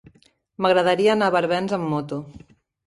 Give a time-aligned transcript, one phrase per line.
[0.65, 2.21] M'agradaria anar a Barbens amb moto.